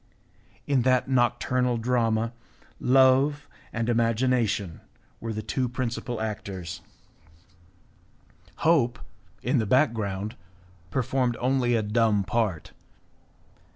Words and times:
In 0.65 0.81
that 0.81 1.07
nocturnal 1.07 1.77
drama 1.77 2.33
love 2.79 3.47
and 3.71 3.87
imagination 3.87 4.81
were 5.19 5.31
the 5.31 5.43
two 5.43 5.69
principal 5.69 6.19
actors; 6.19 6.81
hope, 8.65 8.97
in 9.43 9.59
the 9.59 9.67
background, 9.67 10.35
performed 10.89 11.37
only 11.39 11.75
a 11.75 11.83
dumb 11.83 12.23
part. 12.23 12.71